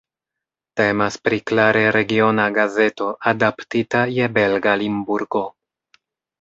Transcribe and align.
Temas 0.79 1.17
pri 1.27 1.39
klare 1.51 1.83
regiona 1.97 2.47
gazeto, 2.57 3.11
adaptita 3.35 4.05
je 4.17 4.33
belga 4.41 4.77
Limburgo. 4.85 5.47